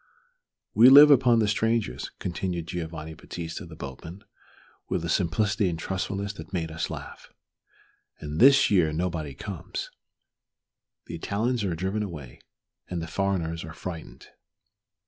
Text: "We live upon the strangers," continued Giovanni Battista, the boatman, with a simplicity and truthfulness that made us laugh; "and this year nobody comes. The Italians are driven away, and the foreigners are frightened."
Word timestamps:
"We 0.73 0.89
live 0.89 1.11
upon 1.11 1.37
the 1.37 1.47
strangers," 1.47 2.09
continued 2.17 2.65
Giovanni 2.65 3.13
Battista, 3.13 3.67
the 3.67 3.75
boatman, 3.75 4.23
with 4.89 5.05
a 5.05 5.09
simplicity 5.09 5.69
and 5.69 5.77
truthfulness 5.77 6.33
that 6.33 6.51
made 6.53 6.71
us 6.71 6.89
laugh; 6.89 7.31
"and 8.19 8.39
this 8.39 8.71
year 8.71 8.91
nobody 8.91 9.35
comes. 9.35 9.91
The 11.05 11.13
Italians 11.13 11.63
are 11.63 11.75
driven 11.75 12.01
away, 12.01 12.41
and 12.89 12.99
the 12.99 13.05
foreigners 13.05 13.63
are 13.63 13.73
frightened." 13.73 14.29